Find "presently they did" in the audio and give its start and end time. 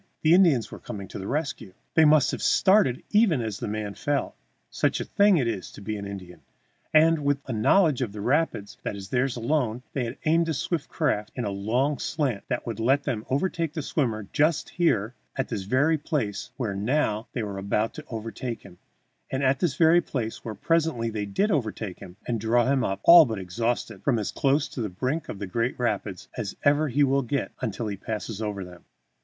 20.55-21.51